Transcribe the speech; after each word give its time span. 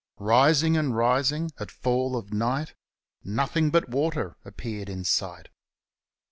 Rising 0.17 0.75
and 0.77 0.95
rising— 0.97 1.51
at 1.59 1.69
fall 1.69 2.15
of 2.17 2.33
night 2.33 2.73
Nothing 3.23 3.69
but 3.69 3.87
water 3.89 4.35
appeared 4.43 4.89
in 4.89 5.03
sight! 5.03 5.49